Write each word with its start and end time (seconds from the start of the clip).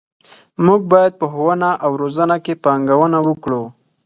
موږ 0.65 0.81
باید 0.91 1.13
په 1.19 1.25
ښوونه 1.33 1.69
او 1.83 1.91
روزنه 2.01 2.37
کې 2.45 2.53
پانګونه 2.63 3.17
وکړو. 3.27 3.63